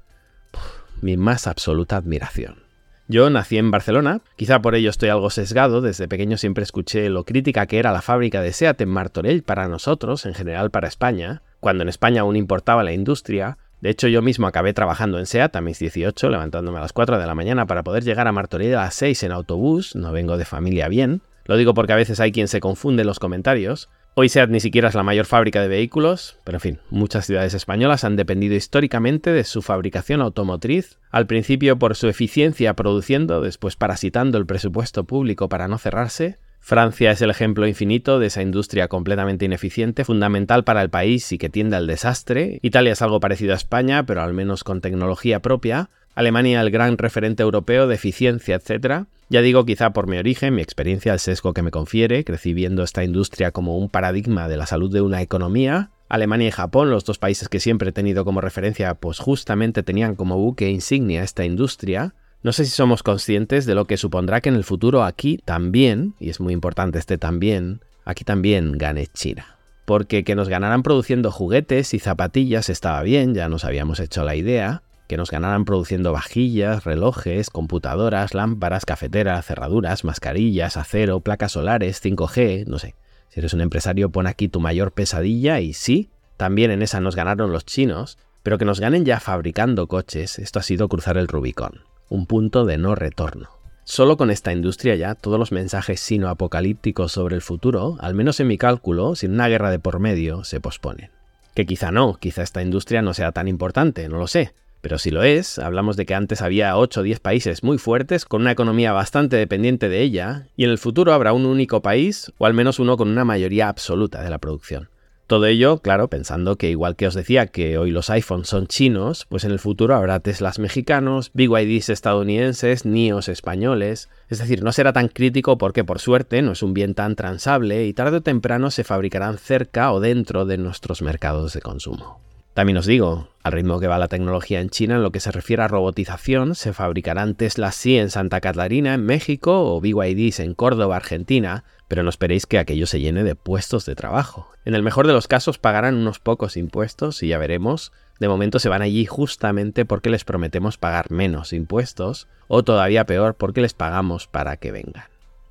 mi 1.03 1.17
más 1.17 1.47
absoluta 1.47 1.97
admiración. 1.97 2.63
Yo 3.09 3.29
nací 3.29 3.59
en 3.59 3.71
Barcelona, 3.71 4.23
quizá 4.37 4.63
por 4.63 4.75
ello 4.75 4.89
estoy 4.89 5.11
algo 5.11 5.29
sesgado, 5.29 5.83
desde 5.83 6.09
pequeño 6.09 6.39
siempre 6.39 6.65
escuché 6.65 7.11
lo 7.11 7.25
crítica 7.25 7.67
que 7.67 7.79
era 7.79 7.93
la 7.93 8.01
fábrica 8.01 8.41
de 8.41 8.53
SEAT 8.53 8.81
en 8.81 8.89
Martorell 8.89 9.43
para 9.43 9.69
nosotros, 9.69 10.25
en 10.25 10.35
general 10.35 10.71
para 10.71 10.89
España, 10.89 11.43
cuando 11.61 11.83
en 11.83 11.89
España 11.89 12.23
aún 12.23 12.37
importaba 12.37 12.85
la 12.85 12.93
industria, 12.93 13.59
de 13.83 13.91
hecho, 13.91 14.07
yo 14.07 14.23
mismo 14.23 14.47
acabé 14.47 14.73
trabajando 14.73 15.19
en 15.19 15.27
SEAT 15.27 15.57
a 15.57 15.61
mis 15.61 15.81
18, 15.81 16.31
levantándome 16.31 16.79
a 16.79 16.83
las 16.83 16.93
4 16.93 17.19
de 17.19 17.27
la 17.27 17.35
mañana 17.35 17.67
para 17.67 17.83
poder 17.83 18.05
llegar 18.05 18.29
a 18.29 18.33
Martorell 18.33 18.77
a 18.77 18.85
las 18.85 18.95
6 18.95 19.25
en 19.25 19.33
autobús, 19.33 19.97
no 19.97 20.13
vengo 20.13 20.37
de 20.37 20.45
familia 20.45 20.87
bien. 20.87 21.21
Lo 21.47 21.57
digo 21.57 21.75
porque 21.75 21.93
a 21.93 21.97
veces 21.97 22.21
hay 22.21 22.31
quien 22.31 22.47
se 22.47 22.61
confunde 22.61 23.03
en 23.03 23.09
los 23.09 23.19
comentarios, 23.19 23.89
Hoy 24.15 24.29
SEAT 24.29 24.51
ni 24.51 24.61
siquiera 24.61 24.89
es 24.89 24.95
la 24.95 25.03
mayor 25.03 25.25
fábrica 25.25 25.63
de 25.63 25.69
vehículos, 25.69 26.37
pero 26.45 26.57
en 26.57 26.61
fin, 26.61 26.79
muchas 26.91 27.25
ciudades 27.25 27.55
españolas 27.55 28.05
han 28.05 28.15
dependido 28.15 28.55
históricamente 28.55 29.33
de 29.33 29.43
su 29.43 29.63
fabricación 29.63 30.21
automotriz, 30.21 30.99
al 31.11 31.27
principio 31.27 31.79
por 31.79 31.97
su 31.97 32.09
eficiencia 32.09 32.75
produciendo, 32.75 33.41
después 33.41 33.77
parasitando 33.77 34.37
el 34.37 34.45
presupuesto 34.45 35.05
público 35.05 35.49
para 35.49 35.67
no 35.67 35.79
cerrarse. 35.79 36.37
Francia 36.61 37.11
es 37.11 37.23
el 37.23 37.31
ejemplo 37.31 37.67
infinito 37.67 38.19
de 38.19 38.27
esa 38.27 38.43
industria 38.43 38.89
completamente 38.89 39.47
ineficiente, 39.47 40.05
fundamental 40.05 40.63
para 40.63 40.83
el 40.83 40.91
país 40.91 41.33
y 41.33 41.39
que 41.39 41.49
tiende 41.49 41.77
al 41.77 41.87
desastre. 41.87 42.59
Italia 42.61 42.93
es 42.93 43.01
algo 43.01 43.19
parecido 43.19 43.55
a 43.55 43.57
España, 43.57 44.05
pero 44.05 44.21
al 44.21 44.35
menos 44.35 44.63
con 44.63 44.83
tecnología 44.83 45.41
propia. 45.41 45.89
Alemania 46.15 46.61
el 46.61 46.71
gran 46.71 46.99
referente 46.99 47.43
europeo 47.43 47.87
de 47.87 47.95
eficiencia, 47.95 48.57
etc. 48.57 49.07
Ya 49.33 49.41
digo, 49.41 49.65
quizá 49.65 49.95
por 49.95 50.09
mi 50.09 50.19
origen, 50.19 50.55
mi 50.55 50.61
experiencia, 50.61 51.15
el 51.15 51.19
sesgo 51.19 51.55
que 51.55 51.63
me 51.63 51.71
confiere, 51.71 52.23
crecí 52.23 52.53
viendo 52.53 52.83
esta 52.83 53.03
industria 53.03 53.51
como 53.51 53.79
un 53.79 53.89
paradigma 53.89 54.47
de 54.47 54.59
la 54.59 54.67
salud 54.67 54.93
de 54.93 55.01
una 55.01 55.23
economía. 55.23 55.89
Alemania 56.11 56.49
y 56.49 56.51
Japón, 56.51 56.91
los 56.91 57.07
dos 57.07 57.17
países 57.17 57.49
que 57.49 57.59
siempre 57.59 57.89
he 57.89 57.93
tenido 57.93 58.27
como 58.27 58.43
referencia, 58.43 58.93
pues 58.93 59.19
justamente 59.19 59.83
tenían 59.83 60.17
como 60.17 60.37
buque 60.37 60.69
insignia 60.69 61.23
esta 61.23 61.47
industria. 61.47 62.15
No 62.43 62.53
sé 62.53 62.67
si 62.67 62.73
somos 62.73 63.03
conscientes 63.03 63.65
de 63.65 63.75
lo 63.75 63.87
que 63.87 63.97
supondrá 63.97 64.43
que 64.43 64.51
en 64.51 64.55
el 64.55 64.65
futuro 64.65 65.03
aquí 65.03 65.39
también, 65.43 66.15
y 66.21 66.29
es 66.29 66.39
muy 66.39 66.53
importante 66.53 66.99
este 66.99 67.17
también, 67.17 67.81
aquí 68.05 68.25
también 68.25 68.77
gane 68.77 69.07
China. 69.07 69.57
Porque 69.87 70.25
que 70.25 70.35
nos 70.35 70.51
ganaran 70.51 70.83
produciendo 70.83 71.31
juguetes 71.31 71.95
y 71.95 72.01
zapatillas 72.01 72.69
estaba 72.69 73.03
bien, 73.03 73.33
ya 73.33 73.49
nos 73.49 73.65
habíamos 73.65 73.99
hecho 73.99 74.25
la 74.25 74.37
idea, 74.37 74.83
que 75.13 75.19
nos 75.19 75.31
ganaran 75.31 75.67
produciendo 75.67 76.11
vajillas, 76.11 76.85
relojes, 76.85 77.51
computadoras, 77.51 78.33
lámparas, 78.33 78.87
cafeteras, 78.87 79.45
cerraduras, 79.45 80.05
mascarillas, 80.05 80.79
acero, 80.79 81.21
placas 81.21 81.53
solares, 81.53 82.03
5G, 82.03 82.65
no 82.67 82.79
sé. 82.79 82.95
Si 83.29 83.41
eres 83.41 83.53
un 83.53 83.61
empresario, 83.61 84.09
pon 84.09 84.27
aquí 84.27 84.49
tu 84.49 84.59
mayor 84.59 84.93
pesadilla 84.93 85.61
y 85.61 85.75
sí, 85.75 86.09
también 86.39 86.71
en 86.71 86.81
esa 86.81 87.01
nos 87.01 87.15
ganaron 87.15 87.53
los 87.53 87.67
chinos, 87.67 88.17
pero 88.43 88.57
que 88.57 88.65
nos 88.65 88.81
ganen 88.81 89.05
ya 89.05 89.21
fabricando 89.21 89.87
coches, 89.87 90.39
esto 90.39 90.61
ha 90.61 90.63
sido 90.63 90.89
cruzar 90.89 91.19
el 91.19 91.29
Rubicón, 91.29 91.83
un 92.09 92.25
punto 92.25 92.65
de 92.65 92.79
no 92.79 92.95
retorno. 92.95 93.51
Solo 93.85 94.17
con 94.17 94.31
esta 94.31 94.51
industria 94.55 94.95
ya, 94.95 95.15
todos 95.15 95.39
los 95.39 95.53
mensajes 95.53 96.01
sino-apocalípticos 96.01 97.13
sobre 97.13 97.37
el 97.37 97.43
futuro, 97.43 97.99
al 98.01 98.15
menos 98.15 98.41
en 98.41 98.49
mi 98.49 98.57
cálculo, 98.57 99.15
sin 99.15 99.33
una 99.33 99.49
guerra 99.49 99.71
de 99.71 99.79
por 99.79 99.99
medio, 99.99 100.43
se 100.45 100.59
posponen. 100.59 101.11
Que 101.55 101.67
quizá 101.67 101.93
no, 101.93 102.15
quizá 102.15 102.43
esta 102.43 102.63
industria 102.63 103.03
no 103.03 103.13
sea 103.13 103.33
tan 103.33 103.47
importante, 103.47 104.09
no 104.09 104.17
lo 104.17 104.27
sé, 104.27 104.55
pero 104.83 104.99
si 104.99 105.11
lo 105.11 105.23
es, 105.23 105.59
hablamos 105.59 105.97
de 105.97 106.05
que 106.05 106.15
antes 106.15 106.43
había 106.43 106.77
8 106.77 107.01
o 107.01 107.03
10 107.03 107.21
países 107.21 107.63
muy 107.63 107.79
fuertes 107.79 108.27
con 108.27 108.43
una 108.43 108.51
economía 108.51 108.93
bastante 108.93 109.37
dependiente 109.37 109.89
de 109.89 110.03
ella, 110.03 110.49
y 110.57 110.65
en 110.65 110.71
el 110.71 110.79
futuro 110.79 111.15
habrá 111.15 111.33
un 111.33 111.47
único 111.47 111.81
país, 111.81 112.33
o 112.37 112.47
al 112.47 112.53
menos 112.53 112.79
uno 112.79 112.97
con 112.97 113.09
una 113.09 113.25
mayoría 113.25 113.69
absoluta 113.69 114.23
de 114.23 114.29
la 114.29 114.39
producción. 114.39 114.91
Todo 115.29 115.47
ello, 115.47 115.79
claro, 115.79 116.09
pensando 116.09 116.57
que 116.57 116.69
igual 116.69 116.97
que 116.97 117.07
os 117.07 117.15
decía 117.15 117.47
que 117.47 117.79
hoy 117.79 117.91
los 117.91 118.11
iPhones 118.11 118.49
son 118.49 118.67
chinos, 118.67 119.25
pues 119.31 119.45
en 119.45 119.53
el 119.53 119.61
futuro 119.61 119.95
habrá 119.95 120.21
Teslas 120.21 120.59
mexicanos, 120.59 121.31
BYDs 121.33 121.89
estadounidenses, 121.89 122.85
NIOs 122.85 123.29
españoles. 123.29 124.11
Es 124.29 124.41
decir, 124.41 124.63
no 124.63 124.73
será 124.73 124.93
tan 124.93 125.09
crítico 125.09 125.57
porque 125.57 125.85
por 125.85 126.01
suerte 126.01 126.43
no 126.43 126.53
es 126.53 126.63
un 126.63 126.75
bien 126.75 126.95
tan 126.95 127.17
transable 127.17 127.87
y 127.87 127.95
tarde 127.95 128.19
o 128.19 128.23
temprano 128.23 128.71
se 128.71 128.85
fabricarán 128.85 129.39
cerca 129.39 129.93
o 129.93 130.01
dentro 130.01 130.45
de 130.45 130.59
nuestros 130.59 131.01
mercados 131.01 131.55
de 131.55 131.63
consumo. 131.63 132.21
También 132.55 132.77
os 132.77 132.85
digo, 132.85 133.29
al 133.43 133.53
ritmo 133.53 133.81
que 133.81 133.87
va 133.87 133.99
la 133.99 134.09
tecnología 134.09 134.61
en 134.61 134.69
China 134.69 134.97
en 134.97 135.03
lo 135.03 135.11
que 135.11 135.21
se 135.21 135.33
refiere 135.33 135.63
a 135.63 135.69
robotización, 135.69 136.55
se 136.55 136.75
fabricarán 136.75 137.35
Tesla 137.35 137.73
sí 137.73 137.97
en 137.97 138.11
Santa 138.11 138.43
Catarina, 138.43 138.93
en 138.93 139.07
México, 139.07 139.75
o 139.75 139.81
BYDs 139.81 140.41
en 140.41 140.53
Córdoba, 140.53 140.97
Argentina, 140.97 141.65
pero 141.89 142.03
no 142.03 142.11
esperéis 142.11 142.45
que 142.45 142.59
aquello 142.59 142.87
se 142.87 143.01
llene 143.01 143.25
de 143.25 143.37
puestos 143.37 143.87
de 143.87 143.95
trabajo. 143.95 144.51
En 144.67 144.75
el 144.75 144.83
mejor 144.83 145.07
de 145.07 145.15
los 145.15 145.29
casos 145.29 145.59
pagarán 145.59 145.95
unos 145.95 146.19
pocos 146.19 146.59
impuestos 146.59 147.23
y 147.23 147.29
ya 147.29 147.39
veremos. 147.39 147.91
De 148.21 148.29
momento 148.29 148.59
se 148.59 148.69
van 148.69 148.83
allí 148.83 149.07
justamente 149.07 149.87
porque 149.87 150.11
les 150.11 150.25
prometemos 150.25 150.77
pagar 150.77 151.11
menos 151.11 151.55
impuestos, 151.55 152.29
o 152.49 152.63
todavía 152.63 153.07
peor 153.07 153.35
porque 153.35 153.63
les 153.63 153.73
pagamos 153.73 154.27
para 154.27 154.59
que 154.59 154.73
vengan. 154.73 155.05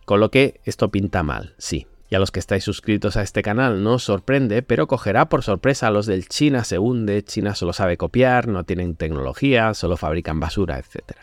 Con 0.05 0.19
lo 0.19 0.29
que 0.29 0.61
esto 0.65 0.91
pinta 0.91 1.23
mal, 1.23 1.55
sí, 1.57 1.87
y 2.11 2.15
a 2.15 2.19
los 2.19 2.29
que 2.29 2.41
estáis 2.41 2.65
suscritos 2.65 3.15
a 3.15 3.21
este 3.21 3.41
canal 3.41 3.83
no 3.83 3.93
os 3.93 4.03
sorprende, 4.03 4.61
pero 4.61 4.85
cogerá 4.85 5.29
por 5.29 5.43
sorpresa 5.43 5.87
a 5.87 5.91
los 5.91 6.05
del 6.05 6.27
China 6.27 6.65
se 6.65 6.77
hunde, 6.77 7.23
China 7.23 7.55
solo 7.55 7.71
sabe 7.71 7.95
copiar, 7.95 8.49
no 8.49 8.65
tienen 8.65 8.95
tecnología, 8.95 9.73
solo 9.73 9.95
fabrican 9.95 10.41
basura, 10.41 10.77
etc. 10.77 11.17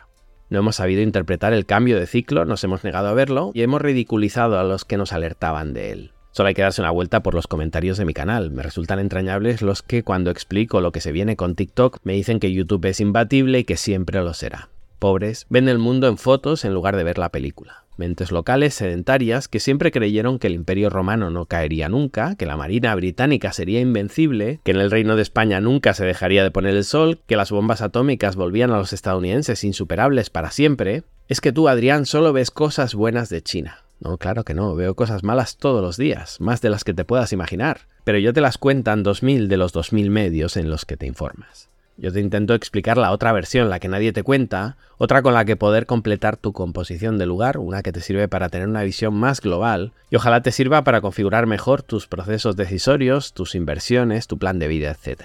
No 0.48 0.60
hemos 0.60 0.76
sabido 0.76 1.02
interpretar 1.02 1.52
el 1.52 1.66
cambio 1.66 2.00
de 2.00 2.06
ciclo, 2.06 2.46
nos 2.46 2.64
hemos 2.64 2.84
negado 2.84 3.08
a 3.08 3.12
verlo 3.12 3.50
y 3.52 3.60
hemos 3.60 3.82
ridiculizado 3.82 4.58
a 4.58 4.64
los 4.64 4.86
que 4.86 4.96
nos 4.96 5.12
alertaban 5.12 5.74
de 5.74 5.92
él. 5.92 6.12
Solo 6.30 6.48
hay 6.48 6.54
que 6.54 6.62
darse 6.62 6.80
una 6.80 6.90
vuelta 6.90 7.22
por 7.22 7.34
los 7.34 7.46
comentarios 7.46 7.98
de 7.98 8.06
mi 8.06 8.14
canal. 8.14 8.50
Me 8.50 8.62
resultan 8.62 8.98
entrañables 8.98 9.60
los 9.60 9.82
que 9.82 10.02
cuando 10.02 10.30
explico 10.30 10.80
lo 10.80 10.90
que 10.90 11.02
se 11.02 11.12
viene 11.12 11.36
con 11.36 11.54
TikTok 11.54 11.98
me 12.02 12.14
dicen 12.14 12.40
que 12.40 12.52
YouTube 12.52 12.86
es 12.86 13.00
imbatible 13.00 13.58
y 13.58 13.64
que 13.64 13.76
siempre 13.76 14.22
lo 14.22 14.32
será. 14.32 14.70
Pobres, 14.98 15.46
ven 15.48 15.68
el 15.68 15.78
mundo 15.78 16.08
en 16.08 16.18
fotos 16.18 16.64
en 16.64 16.74
lugar 16.74 16.96
de 16.96 17.04
ver 17.04 17.18
la 17.18 17.30
película 17.30 17.88
mentes 17.98 18.30
locales 18.30 18.74
sedentarias 18.74 19.48
que 19.48 19.60
siempre 19.60 19.90
creyeron 19.90 20.38
que 20.38 20.46
el 20.46 20.54
imperio 20.54 20.88
romano 20.88 21.30
no 21.30 21.46
caería 21.46 21.88
nunca, 21.88 22.36
que 22.36 22.46
la 22.46 22.56
marina 22.56 22.94
británica 22.94 23.52
sería 23.52 23.80
invencible, 23.80 24.60
que 24.64 24.70
en 24.70 24.78
el 24.78 24.90
reino 24.90 25.16
de 25.16 25.22
España 25.22 25.60
nunca 25.60 25.92
se 25.94 26.04
dejaría 26.04 26.42
de 26.42 26.50
poner 26.50 26.76
el 26.76 26.84
sol, 26.84 27.20
que 27.26 27.36
las 27.36 27.50
bombas 27.50 27.82
atómicas 27.82 28.36
volvían 28.36 28.70
a 28.70 28.78
los 28.78 28.92
estadounidenses 28.92 29.64
insuperables 29.64 30.30
para 30.30 30.50
siempre, 30.50 31.02
es 31.28 31.40
que 31.40 31.52
tú, 31.52 31.68
Adrián, 31.68 32.06
solo 32.06 32.32
ves 32.32 32.50
cosas 32.50 32.94
buenas 32.94 33.28
de 33.28 33.42
China. 33.42 33.84
No, 34.00 34.16
claro 34.16 34.44
que 34.44 34.54
no, 34.54 34.76
veo 34.76 34.94
cosas 34.94 35.24
malas 35.24 35.56
todos 35.56 35.82
los 35.82 35.96
días, 35.96 36.40
más 36.40 36.60
de 36.60 36.70
las 36.70 36.84
que 36.84 36.94
te 36.94 37.04
puedas 37.04 37.32
imaginar, 37.32 37.80
pero 38.04 38.18
yo 38.18 38.32
te 38.32 38.40
las 38.40 38.56
cuentan 38.56 39.02
2000 39.02 39.48
de 39.48 39.56
los 39.56 39.72
2000 39.72 40.08
medios 40.08 40.56
en 40.56 40.70
los 40.70 40.84
que 40.84 40.96
te 40.96 41.06
informas. 41.06 41.68
Yo 42.00 42.12
te 42.12 42.20
intento 42.20 42.54
explicar 42.54 42.96
la 42.96 43.10
otra 43.10 43.32
versión, 43.32 43.68
la 43.68 43.80
que 43.80 43.88
nadie 43.88 44.12
te 44.12 44.22
cuenta, 44.22 44.76
otra 44.98 45.20
con 45.20 45.34
la 45.34 45.44
que 45.44 45.56
poder 45.56 45.84
completar 45.84 46.36
tu 46.36 46.52
composición 46.52 47.18
de 47.18 47.26
lugar, 47.26 47.58
una 47.58 47.82
que 47.82 47.90
te 47.90 48.00
sirve 48.00 48.28
para 48.28 48.48
tener 48.50 48.68
una 48.68 48.84
visión 48.84 49.14
más 49.14 49.40
global 49.40 49.90
y 50.08 50.14
ojalá 50.14 50.40
te 50.40 50.52
sirva 50.52 50.84
para 50.84 51.00
configurar 51.00 51.46
mejor 51.46 51.82
tus 51.82 52.06
procesos 52.06 52.54
decisorios, 52.54 53.32
tus 53.32 53.56
inversiones, 53.56 54.28
tu 54.28 54.38
plan 54.38 54.60
de 54.60 54.68
vida, 54.68 54.92
etc. 54.92 55.22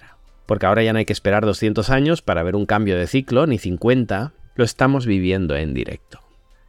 Porque 0.47 0.65
ahora 0.65 0.81
ya 0.81 0.93
no 0.93 0.97
hay 0.97 1.05
que 1.05 1.13
esperar 1.13 1.45
200 1.45 1.91
años 1.91 2.23
para 2.23 2.41
ver 2.41 2.55
un 2.55 2.65
cambio 2.65 2.97
de 2.97 3.05
ciclo, 3.05 3.45
ni 3.45 3.59
50, 3.59 4.33
lo 4.55 4.63
estamos 4.63 5.05
viviendo 5.05 5.55
en 5.55 5.75
directo. 5.75 6.21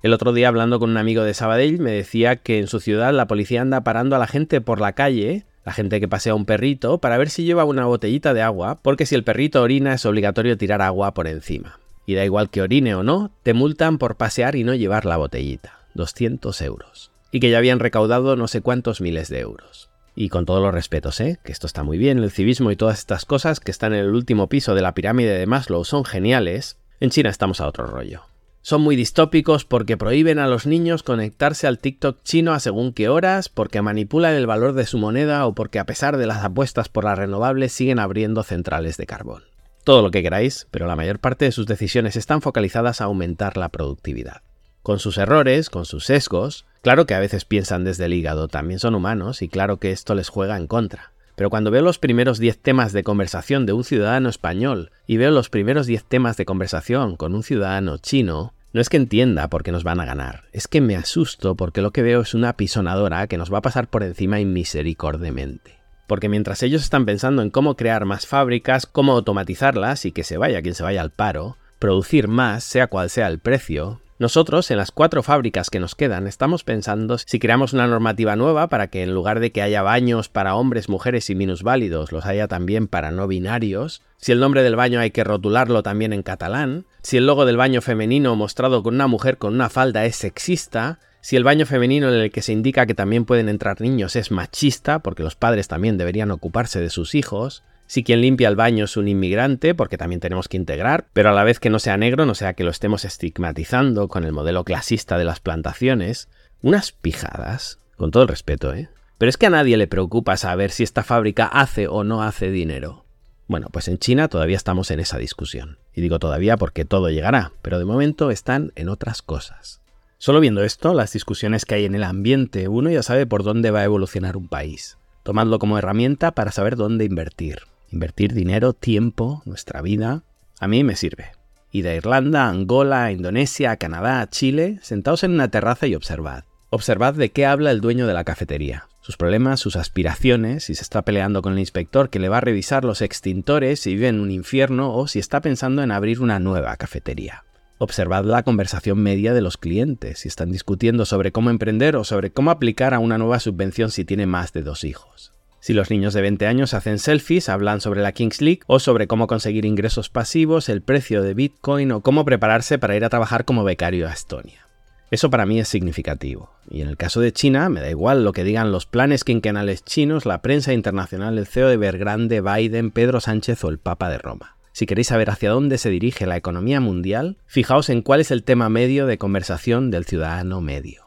El 0.02 0.12
otro 0.12 0.34
día 0.34 0.48
hablando 0.48 0.78
con 0.80 0.90
un 0.90 0.98
amigo 0.98 1.22
de 1.22 1.32
Sabadell 1.32 1.80
me 1.80 1.92
decía 1.92 2.36
que 2.36 2.58
en 2.58 2.66
su 2.66 2.78
ciudad 2.78 3.14
la 3.14 3.26
policía 3.26 3.62
anda 3.62 3.84
parando 3.84 4.16
a 4.16 4.18
la 4.18 4.26
gente 4.26 4.60
por 4.60 4.82
la 4.82 4.92
calle 4.92 5.46
la 5.64 5.72
gente 5.72 6.00
que 6.00 6.08
pasea 6.08 6.34
un 6.34 6.44
perrito 6.44 6.98
para 6.98 7.18
ver 7.18 7.30
si 7.30 7.44
lleva 7.44 7.64
una 7.64 7.86
botellita 7.86 8.34
de 8.34 8.42
agua, 8.42 8.80
porque 8.82 9.06
si 9.06 9.14
el 9.14 9.24
perrito 9.24 9.62
orina 9.62 9.94
es 9.94 10.04
obligatorio 10.04 10.58
tirar 10.58 10.82
agua 10.82 11.14
por 11.14 11.26
encima. 11.26 11.78
Y 12.06 12.14
da 12.14 12.24
igual 12.24 12.50
que 12.50 12.62
orine 12.62 12.94
o 12.94 13.02
no, 13.02 13.30
te 13.42 13.54
multan 13.54 13.98
por 13.98 14.16
pasear 14.16 14.56
y 14.56 14.64
no 14.64 14.74
llevar 14.74 15.06
la 15.06 15.16
botellita. 15.16 15.78
200 15.94 16.60
euros. 16.62 17.10
Y 17.30 17.40
que 17.40 17.50
ya 17.50 17.58
habían 17.58 17.80
recaudado 17.80 18.36
no 18.36 18.46
sé 18.46 18.60
cuántos 18.60 19.00
miles 19.00 19.28
de 19.28 19.40
euros. 19.40 19.88
Y 20.14 20.28
con 20.28 20.44
todos 20.44 20.62
los 20.62 20.74
respetos, 20.74 21.20
¿eh? 21.20 21.38
Que 21.42 21.50
esto 21.50 21.66
está 21.66 21.82
muy 21.82 21.98
bien, 21.98 22.18
el 22.18 22.30
civismo 22.30 22.70
y 22.70 22.76
todas 22.76 22.98
estas 22.98 23.24
cosas 23.24 23.58
que 23.58 23.70
están 23.70 23.94
en 23.94 24.00
el 24.00 24.14
último 24.14 24.48
piso 24.48 24.74
de 24.74 24.82
la 24.82 24.94
pirámide 24.94 25.36
de 25.36 25.46
Maslow 25.46 25.84
son 25.84 26.04
geniales. 26.04 26.76
En 27.00 27.10
China 27.10 27.30
estamos 27.30 27.60
a 27.60 27.66
otro 27.66 27.86
rollo. 27.86 28.33
Son 28.66 28.80
muy 28.80 28.96
distópicos 28.96 29.66
porque 29.66 29.98
prohíben 29.98 30.38
a 30.38 30.46
los 30.46 30.64
niños 30.64 31.02
conectarse 31.02 31.66
al 31.66 31.78
TikTok 31.78 32.22
chino 32.22 32.54
a 32.54 32.60
según 32.60 32.94
qué 32.94 33.10
horas, 33.10 33.50
porque 33.50 33.82
manipulan 33.82 34.32
el 34.32 34.46
valor 34.46 34.72
de 34.72 34.86
su 34.86 34.96
moneda 34.96 35.46
o 35.46 35.54
porque 35.54 35.78
a 35.78 35.84
pesar 35.84 36.16
de 36.16 36.26
las 36.26 36.42
apuestas 36.42 36.88
por 36.88 37.04
las 37.04 37.18
renovables 37.18 37.74
siguen 37.74 37.98
abriendo 37.98 38.42
centrales 38.42 38.96
de 38.96 39.04
carbón. 39.04 39.42
Todo 39.84 40.00
lo 40.00 40.10
que 40.10 40.22
queráis, 40.22 40.66
pero 40.70 40.86
la 40.86 40.96
mayor 40.96 41.18
parte 41.18 41.44
de 41.44 41.52
sus 41.52 41.66
decisiones 41.66 42.16
están 42.16 42.40
focalizadas 42.40 43.02
a 43.02 43.04
aumentar 43.04 43.58
la 43.58 43.68
productividad. 43.68 44.40
Con 44.82 44.98
sus 44.98 45.18
errores, 45.18 45.68
con 45.68 45.84
sus 45.84 46.06
sesgos, 46.06 46.64
claro 46.80 47.04
que 47.04 47.12
a 47.12 47.20
veces 47.20 47.44
piensan 47.44 47.84
desde 47.84 48.06
el 48.06 48.14
hígado, 48.14 48.48
también 48.48 48.80
son 48.80 48.94
humanos 48.94 49.42
y 49.42 49.48
claro 49.48 49.76
que 49.76 49.92
esto 49.92 50.14
les 50.14 50.30
juega 50.30 50.56
en 50.56 50.68
contra. 50.68 51.12
Pero 51.36 51.50
cuando 51.50 51.70
veo 51.70 51.82
los 51.82 51.98
primeros 51.98 52.38
10 52.38 52.58
temas 52.58 52.92
de 52.92 53.02
conversación 53.02 53.66
de 53.66 53.72
un 53.72 53.84
ciudadano 53.84 54.28
español 54.28 54.92
y 55.06 55.16
veo 55.16 55.30
los 55.32 55.50
primeros 55.50 55.86
10 55.86 56.04
temas 56.04 56.36
de 56.36 56.44
conversación 56.44 57.16
con 57.16 57.34
un 57.34 57.42
ciudadano 57.42 57.98
chino, 57.98 58.53
no 58.74 58.80
es 58.80 58.88
que 58.88 58.96
entienda 58.96 59.48
por 59.48 59.62
qué 59.62 59.70
nos 59.70 59.84
van 59.84 60.00
a 60.00 60.04
ganar, 60.04 60.42
es 60.52 60.66
que 60.66 60.80
me 60.80 60.96
asusto 60.96 61.54
porque 61.54 61.80
lo 61.80 61.92
que 61.92 62.02
veo 62.02 62.20
es 62.22 62.34
una 62.34 62.56
pisonadora 62.56 63.28
que 63.28 63.38
nos 63.38 63.52
va 63.52 63.58
a 63.58 63.62
pasar 63.62 63.86
por 63.88 64.02
encima 64.02 64.40
inmisericordemente. 64.40 65.78
Porque 66.08 66.28
mientras 66.28 66.60
ellos 66.64 66.82
están 66.82 67.06
pensando 67.06 67.40
en 67.40 67.50
cómo 67.50 67.76
crear 67.76 68.04
más 68.04 68.26
fábricas, 68.26 68.86
cómo 68.86 69.12
automatizarlas 69.12 70.04
y 70.04 70.12
que 70.12 70.24
se 70.24 70.38
vaya 70.38 70.60
quien 70.60 70.74
se 70.74 70.82
vaya 70.82 71.02
al 71.02 71.12
paro, 71.12 71.56
producir 71.78 72.26
más, 72.26 72.64
sea 72.64 72.88
cual 72.88 73.10
sea 73.10 73.28
el 73.28 73.38
precio, 73.38 74.00
nosotros, 74.18 74.70
en 74.70 74.76
las 74.76 74.92
cuatro 74.92 75.24
fábricas 75.24 75.70
que 75.70 75.80
nos 75.80 75.96
quedan, 75.96 76.28
estamos 76.28 76.62
pensando 76.62 77.18
si 77.18 77.40
creamos 77.40 77.72
una 77.72 77.88
normativa 77.88 78.36
nueva 78.36 78.68
para 78.68 78.86
que 78.86 79.02
en 79.02 79.12
lugar 79.12 79.40
de 79.40 79.50
que 79.50 79.60
haya 79.60 79.82
baños 79.82 80.28
para 80.28 80.54
hombres, 80.54 80.88
mujeres 80.88 81.30
y 81.30 81.34
minusválidos, 81.34 82.12
los 82.12 82.24
haya 82.24 82.46
también 82.46 82.86
para 82.86 83.10
no 83.10 83.26
binarios, 83.26 84.02
si 84.16 84.30
el 84.30 84.38
nombre 84.38 84.62
del 84.62 84.76
baño 84.76 85.00
hay 85.00 85.10
que 85.10 85.24
rotularlo 85.24 85.82
también 85.82 86.12
en 86.12 86.22
catalán, 86.22 86.86
si 87.02 87.16
el 87.16 87.26
logo 87.26 87.44
del 87.44 87.56
baño 87.56 87.82
femenino 87.82 88.36
mostrado 88.36 88.84
con 88.84 88.94
una 88.94 89.08
mujer 89.08 89.36
con 89.36 89.52
una 89.52 89.68
falda 89.68 90.04
es 90.04 90.14
sexista, 90.14 91.00
si 91.20 91.34
el 91.34 91.42
baño 91.42 91.66
femenino 91.66 92.08
en 92.08 92.20
el 92.20 92.30
que 92.30 92.42
se 92.42 92.52
indica 92.52 92.86
que 92.86 92.94
también 92.94 93.24
pueden 93.24 93.48
entrar 93.48 93.80
niños 93.80 94.14
es 94.14 94.30
machista, 94.30 95.00
porque 95.00 95.24
los 95.24 95.34
padres 95.34 95.66
también 95.66 95.98
deberían 95.98 96.30
ocuparse 96.30 96.80
de 96.80 96.90
sus 96.90 97.16
hijos, 97.16 97.64
si 97.86 98.02
quien 98.02 98.20
limpia 98.20 98.48
el 98.48 98.56
baño 98.56 98.86
es 98.86 98.96
un 98.96 99.08
inmigrante, 99.08 99.74
porque 99.74 99.98
también 99.98 100.20
tenemos 100.20 100.48
que 100.48 100.56
integrar, 100.56 101.06
pero 101.12 101.28
a 101.28 101.32
la 101.32 101.44
vez 101.44 101.60
que 101.60 101.70
no 101.70 101.78
sea 101.78 101.96
negro, 101.96 102.26
no 102.26 102.34
sea 102.34 102.54
que 102.54 102.64
lo 102.64 102.70
estemos 102.70 103.04
estigmatizando 103.04 104.08
con 104.08 104.24
el 104.24 104.32
modelo 104.32 104.64
clasista 104.64 105.18
de 105.18 105.24
las 105.24 105.40
plantaciones, 105.40 106.28
unas 106.62 106.92
pijadas, 106.92 107.78
con 107.96 108.10
todo 108.10 108.22
el 108.22 108.28
respeto, 108.28 108.72
¿eh? 108.74 108.88
Pero 109.18 109.30
es 109.30 109.36
que 109.36 109.46
a 109.46 109.50
nadie 109.50 109.76
le 109.76 109.86
preocupa 109.86 110.36
saber 110.36 110.70
si 110.70 110.82
esta 110.82 111.04
fábrica 111.04 111.46
hace 111.46 111.86
o 111.86 112.04
no 112.04 112.22
hace 112.22 112.50
dinero. 112.50 113.04
Bueno, 113.46 113.68
pues 113.70 113.88
en 113.88 113.98
China 113.98 114.28
todavía 114.28 114.56
estamos 114.56 114.90
en 114.90 115.00
esa 115.00 115.18
discusión. 115.18 115.78
Y 115.94 116.00
digo 116.00 116.18
todavía 116.18 116.56
porque 116.56 116.84
todo 116.84 117.10
llegará, 117.10 117.52
pero 117.62 117.78
de 117.78 117.84
momento 117.84 118.30
están 118.30 118.72
en 118.74 118.88
otras 118.88 119.22
cosas. 119.22 119.80
Solo 120.18 120.40
viendo 120.40 120.64
esto, 120.64 120.94
las 120.94 121.12
discusiones 121.12 121.64
que 121.64 121.74
hay 121.74 121.84
en 121.84 121.94
el 121.94 122.02
ambiente, 122.02 122.66
uno 122.68 122.90
ya 122.90 123.02
sabe 123.02 123.26
por 123.26 123.44
dónde 123.44 123.70
va 123.70 123.80
a 123.80 123.84
evolucionar 123.84 124.36
un 124.36 124.48
país. 124.48 124.96
Tomadlo 125.22 125.58
como 125.58 125.78
herramienta 125.78 126.32
para 126.32 126.50
saber 126.50 126.76
dónde 126.76 127.04
invertir. 127.04 127.60
Invertir 127.94 128.34
dinero, 128.34 128.72
tiempo, 128.72 129.40
nuestra 129.44 129.80
vida, 129.80 130.24
a 130.58 130.66
mí 130.66 130.82
me 130.82 130.96
sirve. 130.96 131.26
Y 131.70 131.82
de 131.82 131.94
Irlanda, 131.94 132.48
Angola, 132.48 133.12
Indonesia, 133.12 133.76
Canadá, 133.76 134.28
Chile, 134.28 134.80
sentaos 134.82 135.22
en 135.22 135.30
una 135.30 135.46
terraza 135.46 135.86
y 135.86 135.94
observad. 135.94 136.42
Observad 136.70 137.14
de 137.14 137.30
qué 137.30 137.46
habla 137.46 137.70
el 137.70 137.80
dueño 137.80 138.08
de 138.08 138.14
la 138.14 138.24
cafetería, 138.24 138.88
sus 139.00 139.16
problemas, 139.16 139.60
sus 139.60 139.76
aspiraciones, 139.76 140.64
si 140.64 140.74
se 140.74 140.82
está 140.82 141.02
peleando 141.02 141.40
con 141.40 141.52
el 141.52 141.60
inspector 141.60 142.10
que 142.10 142.18
le 142.18 142.28
va 142.28 142.38
a 142.38 142.40
revisar 142.40 142.84
los 142.84 143.00
extintores, 143.00 143.78
si 143.78 143.94
vive 143.94 144.08
en 144.08 144.18
un 144.18 144.32
infierno 144.32 144.92
o 144.92 145.06
si 145.06 145.20
está 145.20 145.40
pensando 145.40 145.80
en 145.84 145.92
abrir 145.92 146.20
una 146.20 146.40
nueva 146.40 146.76
cafetería. 146.76 147.44
Observad 147.78 148.24
la 148.24 148.42
conversación 148.42 148.98
media 148.98 149.34
de 149.34 149.40
los 149.40 149.56
clientes, 149.56 150.18
si 150.18 150.26
están 150.26 150.50
discutiendo 150.50 151.04
sobre 151.04 151.30
cómo 151.30 151.50
emprender 151.50 151.94
o 151.94 152.02
sobre 152.02 152.32
cómo 152.32 152.50
aplicar 152.50 152.92
a 152.92 152.98
una 152.98 153.18
nueva 153.18 153.38
subvención 153.38 153.92
si 153.92 154.04
tiene 154.04 154.26
más 154.26 154.52
de 154.52 154.62
dos 154.62 154.82
hijos. 154.82 155.33
Si 155.64 155.72
los 155.72 155.88
niños 155.88 156.12
de 156.12 156.20
20 156.20 156.46
años 156.46 156.74
hacen 156.74 156.98
selfies, 156.98 157.48
hablan 157.48 157.80
sobre 157.80 158.02
la 158.02 158.12
Kings 158.12 158.42
League 158.42 158.60
o 158.66 158.80
sobre 158.80 159.06
cómo 159.06 159.26
conseguir 159.26 159.64
ingresos 159.64 160.10
pasivos, 160.10 160.68
el 160.68 160.82
precio 160.82 161.22
de 161.22 161.32
Bitcoin 161.32 161.90
o 161.92 162.02
cómo 162.02 162.26
prepararse 162.26 162.78
para 162.78 162.96
ir 162.96 163.02
a 163.02 163.08
trabajar 163.08 163.46
como 163.46 163.64
becario 163.64 164.06
a 164.06 164.12
Estonia. 164.12 164.68
Eso 165.10 165.30
para 165.30 165.46
mí 165.46 165.58
es 165.58 165.66
significativo. 165.68 166.50
Y 166.68 166.82
en 166.82 166.88
el 166.88 166.98
caso 166.98 167.22
de 167.22 167.32
China, 167.32 167.70
me 167.70 167.80
da 167.80 167.88
igual 167.88 168.24
lo 168.24 168.34
que 168.34 168.44
digan 168.44 168.72
los 168.72 168.84
planes 168.84 169.24
quinquenales 169.24 169.82
chinos, 169.82 170.26
la 170.26 170.42
prensa 170.42 170.74
internacional, 170.74 171.38
el 171.38 171.46
CEO 171.46 171.68
de 171.68 171.78
Bergrande, 171.78 172.42
Biden, 172.42 172.90
Pedro 172.90 173.22
Sánchez 173.22 173.64
o 173.64 173.70
el 173.70 173.78
Papa 173.78 174.10
de 174.10 174.18
Roma. 174.18 174.58
Si 174.72 174.84
queréis 174.84 175.06
saber 175.06 175.30
hacia 175.30 175.48
dónde 175.48 175.78
se 175.78 175.88
dirige 175.88 176.26
la 176.26 176.36
economía 176.36 176.80
mundial, 176.80 177.38
fijaos 177.46 177.88
en 177.88 178.02
cuál 178.02 178.20
es 178.20 178.30
el 178.30 178.44
tema 178.44 178.68
medio 178.68 179.06
de 179.06 179.16
conversación 179.16 179.90
del 179.90 180.04
ciudadano 180.04 180.60
medio. 180.60 181.03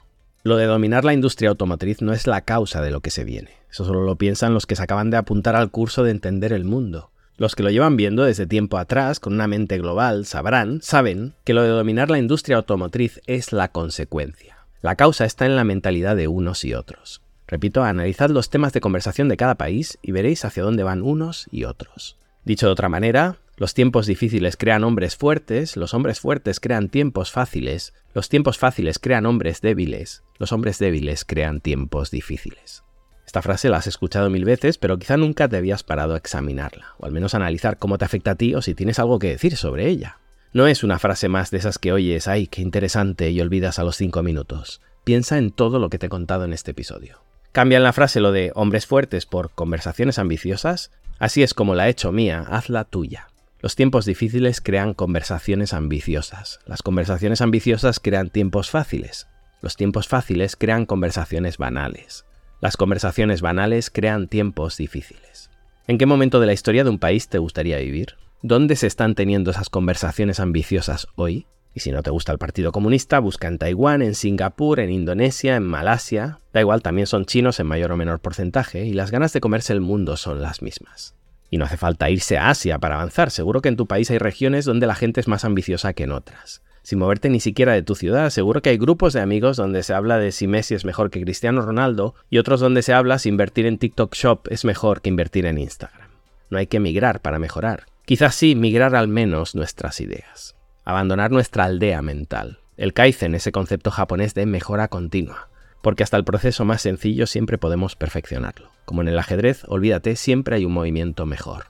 Lo 0.48 0.56
de 0.56 0.66
dominar 0.66 1.04
la 1.04 1.14
industria 1.14 1.50
automotriz 1.50 2.02
no 2.02 2.14
es 2.14 2.26
la 2.26 2.40
causa 2.40 2.82
de 2.82 2.90
lo 2.90 3.02
que 3.02 3.12
se 3.12 3.26
viene. 3.26 3.52
Eso 3.70 3.84
solo 3.84 4.04
lo 4.06 4.16
piensan 4.16 4.54
los 4.54 4.66
que 4.66 4.78
se 4.78 4.84
acaban 4.84 5.10
de 5.10 5.18
apuntar 5.18 5.58
al 5.58 5.72
curso 5.72 6.06
de 6.06 6.12
entender 6.12 6.54
el 6.54 6.64
mundo. 6.64 7.12
Los 7.36 7.54
que 7.54 7.64
lo 7.64 7.70
llevan 7.70 7.98
viendo 7.98 8.24
desde 8.24 8.48
tiempo 8.48 8.78
atrás, 8.78 9.20
con 9.20 9.34
una 9.34 9.50
mente 9.50 9.78
global, 9.78 10.26
sabrán, 10.26 10.80
saben, 10.82 11.34
que 11.44 11.54
lo 11.54 11.64
de 11.64 11.68
dominar 11.68 12.10
la 12.10 12.18
industria 12.18 12.56
automotriz 12.56 13.20
es 13.28 13.52
la 13.52 13.74
consecuencia. 13.74 14.60
La 14.82 14.96
causa 14.96 15.26
está 15.26 15.46
en 15.46 15.58
la 15.58 15.66
mentalidad 15.66 16.16
de 16.16 16.30
unos 16.30 16.64
y 16.64 16.76
otros. 16.76 17.22
Repito, 17.46 17.84
analizad 17.84 18.30
los 18.30 18.50
temas 18.50 18.72
de 18.72 18.80
conversación 18.80 19.28
de 19.28 19.36
cada 19.36 19.56
país 19.56 20.00
y 20.02 20.14
veréis 20.14 20.46
hacia 20.46 20.64
dónde 20.64 20.84
van 20.84 21.02
unos 21.02 21.48
y 21.52 21.66
otros. 21.66 22.16
Dicho 22.46 22.68
de 22.68 22.72
otra 22.72 22.88
manera, 22.88 23.36
los 23.58 23.74
tiempos 23.74 24.06
difíciles 24.06 24.56
crean 24.56 24.84
hombres 24.84 25.18
fuertes, 25.18 25.76
los 25.76 25.96
hombres 25.96 26.20
fuertes 26.20 26.60
crean 26.60 26.90
tiempos 26.90 27.32
fáciles, 27.32 27.94
los 28.18 28.30
tiempos 28.30 28.58
fáciles 28.58 28.98
crean 28.98 29.28
hombres 29.28 29.62
débiles, 29.62 30.24
los 30.40 30.52
hombres 30.52 30.80
débiles 30.80 31.24
crean 31.24 31.62
tiempos 31.62 32.10
difíciles. 32.10 32.84
Esta 33.28 33.44
frase 33.44 33.70
la 33.70 33.78
has 33.78 33.86
escuchado 33.86 34.32
mil 34.32 34.44
veces, 34.44 34.80
pero 34.80 34.98
quizá 34.98 35.18
nunca 35.18 35.48
te 35.48 35.56
habías 35.56 35.84
parado 35.84 36.16
a 36.16 36.18
examinarla, 36.18 36.96
o 36.98 37.06
al 37.06 37.12
menos 37.12 37.36
analizar 37.36 37.78
cómo 37.78 38.00
te 38.00 38.06
afecta 38.06 38.32
a 38.32 38.36
ti 38.36 38.56
o 38.56 38.64
si 38.64 38.74
tienes 38.74 38.98
algo 38.98 39.20
que 39.20 39.30
decir 39.30 39.56
sobre 39.56 39.88
ella. 39.88 40.18
No 40.52 40.66
es 40.66 40.84
una 40.84 40.98
frase 40.98 41.30
más 41.30 41.52
de 41.52 41.60
esas 41.60 41.78
que 41.78 41.92
oyes, 41.92 42.28
ay, 42.28 42.48
qué 42.48 42.64
interesante, 42.64 43.30
y 43.30 43.40
olvidas 43.40 43.78
a 43.78 43.84
los 43.84 43.98
cinco 43.98 44.24
minutos. 44.24 44.82
Piensa 45.04 45.38
en 45.38 45.52
todo 45.52 45.78
lo 45.78 45.92
que 45.92 46.00
te 46.00 46.08
he 46.08 46.10
contado 46.10 46.44
en 46.44 46.54
este 46.54 46.72
episodio. 46.72 47.22
Cambia 47.52 47.78
en 47.78 47.84
la 47.84 47.94
frase 47.94 48.20
lo 48.20 48.32
de 48.32 48.52
hombres 48.56 48.88
fuertes 48.88 49.28
por 49.28 49.52
conversaciones 49.52 50.18
ambiciosas, 50.18 50.90
así 51.20 51.44
es 51.44 51.54
como 51.54 51.76
la 51.76 51.86
he 51.86 51.92
hecho 51.92 52.12
mía, 52.12 52.46
hazla 52.50 52.84
tuya. 52.84 53.28
Los 53.60 53.76
tiempos 53.76 54.06
difíciles 54.06 54.62
crean 54.62 54.94
conversaciones 54.94 55.74
ambiciosas. 55.74 56.60
Las 56.68 56.84
conversaciones 56.84 57.42
ambiciosas 57.42 58.00
crean 58.00 58.30
tiempos 58.30 58.70
fáciles. 58.70 59.28
Los 59.64 59.76
tiempos 59.76 60.08
fáciles 60.08 60.56
crean 60.56 60.86
conversaciones 60.86 61.58
banales. 61.58 62.26
Las 62.62 62.78
conversaciones 62.78 63.42
banales 63.42 63.90
crean 63.90 64.28
tiempos 64.28 64.78
difíciles. 64.78 65.50
¿En 65.88 65.98
qué 65.98 66.06
momento 66.06 66.40
de 66.40 66.46
la 66.46 66.54
historia 66.54 66.84
de 66.84 66.92
un 66.92 67.00
país 67.00 67.30
te 67.30 67.40
gustaría 67.40 67.78
vivir? 67.78 68.16
¿Dónde 68.44 68.76
se 68.76 68.86
están 68.86 69.16
teniendo 69.16 69.50
esas 69.50 69.70
conversaciones 69.70 70.40
ambiciosas 70.40 71.08
hoy? 71.16 71.48
Y 71.74 71.80
si 71.80 71.92
no 71.92 72.04
te 72.04 72.12
gusta 72.12 72.32
el 72.32 72.38
Partido 72.38 72.72
Comunista, 72.72 73.18
busca 73.20 73.48
en 73.48 73.58
Taiwán, 73.58 74.04
en 74.04 74.14
Singapur, 74.14 74.80
en 74.80 74.92
Indonesia, 74.92 75.56
en 75.56 75.64
Malasia. 75.64 76.40
Da 76.54 76.62
igual, 76.62 76.84
también 76.84 77.08
son 77.08 77.26
chinos 77.26 77.60
en 77.60 77.66
mayor 77.66 77.92
o 77.92 77.98
menor 77.98 78.20
porcentaje, 78.20 78.86
y 78.86 78.94
las 78.94 79.10
ganas 79.10 79.34
de 79.34 79.42
comerse 79.42 79.74
el 79.74 79.82
mundo 79.82 80.16
son 80.18 80.42
las 80.42 80.62
mismas. 80.62 81.16
Y 81.50 81.58
no 81.58 81.66
hace 81.66 81.78
falta 81.78 82.10
irse 82.10 82.38
a 82.38 82.50
Asia 82.50 82.78
para 82.80 82.96
avanzar, 82.96 83.32
seguro 83.32 83.62
que 83.62 83.70
en 83.70 83.78
tu 83.78 83.88
país 83.88 84.12
hay 84.12 84.18
regiones 84.18 84.66
donde 84.66 84.88
la 84.88 84.96
gente 84.96 85.20
es 85.20 85.28
más 85.28 85.46
ambiciosa 85.46 85.94
que 85.94 86.04
en 86.04 86.12
otras. 86.12 86.62
Sin 86.84 87.00
moverte 87.00 87.30
ni 87.30 87.40
siquiera 87.40 87.74
de 87.74 87.84
tu 87.84 87.96
ciudad, 87.96 88.30
seguro 88.30 88.62
que 88.62 88.70
hay 88.70 88.78
grupos 88.78 89.14
de 89.14 89.22
amigos 89.22 89.58
donde 89.58 89.84
se 89.84 89.94
habla 89.94 90.18
de 90.18 90.32
si 90.32 90.48
Messi 90.48 90.74
es 90.74 90.86
mejor 90.86 91.10
que 91.10 91.22
Cristiano 91.22 91.62
Ronaldo 91.62 92.16
y 92.30 92.38
otros 92.38 92.60
donde 92.60 92.82
se 92.82 92.94
habla 92.94 93.20
si 93.20 93.30
invertir 93.30 93.66
en 93.66 93.78
TikTok 93.78 94.16
Shop 94.16 94.48
es 94.50 94.64
mejor 94.64 95.02
que 95.02 95.10
invertir 95.10 95.46
en 95.46 95.58
Instagram. 95.58 96.08
No 96.50 96.58
hay 96.58 96.68
que 96.68 96.80
migrar 96.80 97.22
para 97.22 97.40
mejorar. 97.40 97.88
Quizás 98.06 98.36
sí 98.36 98.56
migrar 98.56 98.96
al 98.96 99.10
menos 99.10 99.54
nuestras 99.54 100.00
ideas. 100.00 100.56
Abandonar 100.86 101.32
nuestra 101.32 101.66
aldea 101.66 102.02
mental. 102.02 102.60
El 102.78 102.94
Kaizen, 102.94 103.36
ese 103.36 103.52
concepto 103.52 103.92
japonés 103.92 104.34
de 104.34 104.46
mejora 104.46 104.88
continua 104.88 105.50
porque 105.88 106.04
hasta 106.04 106.18
el 106.18 106.26
proceso 106.26 106.66
más 106.66 106.82
sencillo 106.82 107.28
siempre 107.28 107.58
podemos 107.58 107.96
perfeccionarlo. 107.96 108.72
Como 108.84 109.04
en 109.04 109.08
el 109.08 109.18
ajedrez, 109.18 109.64
olvídate, 109.70 110.18
siempre 110.18 110.58
hay 110.58 110.66
un 110.66 110.74
movimiento 110.74 111.26
mejor. 111.26 111.68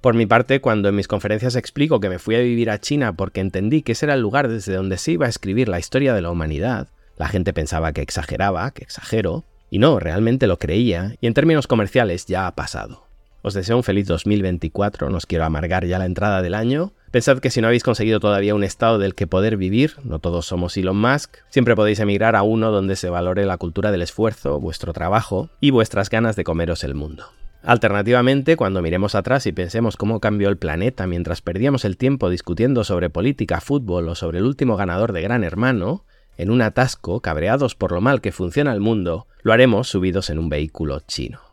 Por 0.00 0.14
mi 0.16 0.26
parte, 0.26 0.60
cuando 0.60 0.88
en 0.88 0.96
mis 0.96 1.06
conferencias 1.06 1.54
explico 1.54 2.00
que 2.00 2.08
me 2.08 2.18
fui 2.18 2.34
a 2.34 2.40
vivir 2.40 2.68
a 2.68 2.80
China 2.80 3.12
porque 3.12 3.40
entendí 3.40 3.82
que 3.82 3.92
ese 3.92 4.06
era 4.06 4.14
el 4.14 4.22
lugar 4.22 4.48
desde 4.48 4.74
donde 4.74 4.98
se 4.98 5.12
iba 5.12 5.26
a 5.26 5.28
escribir 5.28 5.68
la 5.68 5.78
historia 5.78 6.14
de 6.14 6.20
la 6.20 6.32
humanidad, 6.32 6.88
la 7.16 7.28
gente 7.28 7.52
pensaba 7.52 7.92
que 7.92 8.02
exageraba, 8.02 8.72
que 8.72 8.82
exagero, 8.82 9.44
y 9.70 9.78
no, 9.78 10.00
realmente 10.00 10.48
lo 10.48 10.58
creía, 10.58 11.14
y 11.20 11.28
en 11.28 11.34
términos 11.34 11.68
comerciales 11.68 12.26
ya 12.26 12.48
ha 12.48 12.56
pasado. 12.56 13.06
Os 13.40 13.54
deseo 13.54 13.76
un 13.76 13.84
feliz 13.84 14.08
2024, 14.08 15.10
no 15.10 15.16
os 15.16 15.26
quiero 15.26 15.44
amargar 15.44 15.86
ya 15.86 16.00
la 16.00 16.06
entrada 16.06 16.42
del 16.42 16.54
año, 16.54 16.92
Pensad 17.10 17.40
que 17.40 17.50
si 17.50 17.60
no 17.60 17.66
habéis 17.66 17.82
conseguido 17.82 18.20
todavía 18.20 18.54
un 18.54 18.62
estado 18.62 18.98
del 18.98 19.16
que 19.16 19.26
poder 19.26 19.56
vivir, 19.56 19.94
no 20.04 20.20
todos 20.20 20.46
somos 20.46 20.76
Elon 20.76 20.96
Musk, 20.96 21.38
siempre 21.48 21.74
podéis 21.74 21.98
emigrar 21.98 22.36
a 22.36 22.44
uno 22.44 22.70
donde 22.70 22.94
se 22.94 23.10
valore 23.10 23.46
la 23.46 23.58
cultura 23.58 23.90
del 23.90 24.02
esfuerzo, 24.02 24.60
vuestro 24.60 24.92
trabajo 24.92 25.50
y 25.60 25.70
vuestras 25.70 26.08
ganas 26.08 26.36
de 26.36 26.44
comeros 26.44 26.84
el 26.84 26.94
mundo. 26.94 27.24
Alternativamente, 27.64 28.56
cuando 28.56 28.80
miremos 28.80 29.16
atrás 29.16 29.44
y 29.46 29.52
pensemos 29.52 29.96
cómo 29.96 30.20
cambió 30.20 30.48
el 30.48 30.56
planeta 30.56 31.08
mientras 31.08 31.42
perdíamos 31.42 31.84
el 31.84 31.96
tiempo 31.96 32.30
discutiendo 32.30 32.84
sobre 32.84 33.10
política, 33.10 33.60
fútbol 33.60 34.08
o 34.08 34.14
sobre 34.14 34.38
el 34.38 34.44
último 34.44 34.76
ganador 34.76 35.12
de 35.12 35.22
Gran 35.22 35.42
Hermano, 35.42 36.04
en 36.38 36.48
un 36.48 36.62
atasco, 36.62 37.20
cabreados 37.20 37.74
por 37.74 37.90
lo 37.90 38.00
mal 38.00 38.20
que 38.20 38.30
funciona 38.30 38.72
el 38.72 38.80
mundo, 38.80 39.26
lo 39.42 39.52
haremos 39.52 39.88
subidos 39.88 40.30
en 40.30 40.38
un 40.38 40.48
vehículo 40.48 41.00
chino. 41.00 41.49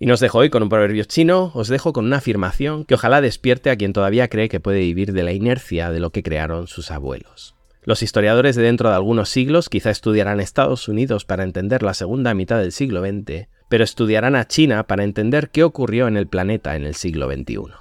Y 0.00 0.06
nos 0.06 0.20
dejo 0.20 0.38
hoy 0.38 0.50
con 0.50 0.62
un 0.62 0.68
proverbio 0.68 1.04
chino, 1.04 1.50
os 1.54 1.68
dejo 1.68 1.92
con 1.92 2.04
una 2.04 2.18
afirmación 2.18 2.84
que 2.84 2.94
ojalá 2.94 3.20
despierte 3.20 3.70
a 3.70 3.76
quien 3.76 3.92
todavía 3.92 4.28
cree 4.28 4.48
que 4.48 4.60
puede 4.60 4.78
vivir 4.78 5.12
de 5.12 5.24
la 5.24 5.32
inercia 5.32 5.90
de 5.90 5.98
lo 5.98 6.10
que 6.10 6.22
crearon 6.22 6.68
sus 6.68 6.90
abuelos. 6.92 7.56
Los 7.82 8.02
historiadores 8.02 8.54
de 8.54 8.62
dentro 8.62 8.90
de 8.90 8.94
algunos 8.94 9.28
siglos 9.28 9.68
quizá 9.68 9.90
estudiarán 9.90 10.40
Estados 10.40 10.88
Unidos 10.88 11.24
para 11.24 11.42
entender 11.42 11.82
la 11.82 11.94
segunda 11.94 12.34
mitad 12.34 12.58
del 12.58 12.72
siglo 12.72 13.00
XX, 13.00 13.48
pero 13.68 13.82
estudiarán 13.82 14.36
a 14.36 14.46
China 14.46 14.86
para 14.86 15.04
entender 15.04 15.50
qué 15.50 15.64
ocurrió 15.64 16.06
en 16.06 16.16
el 16.16 16.28
planeta 16.28 16.76
en 16.76 16.84
el 16.84 16.94
siglo 16.94 17.28
XXI. 17.32 17.72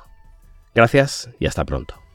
Gracias 0.74 1.30
y 1.40 1.46
hasta 1.46 1.66
pronto. 1.66 2.07